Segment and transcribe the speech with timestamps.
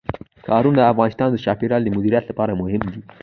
[0.45, 2.99] ښارونه د افغانستان د چاپیریال د مدیریت لپاره مهم دي.